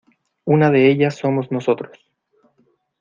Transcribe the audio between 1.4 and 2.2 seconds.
nosotros.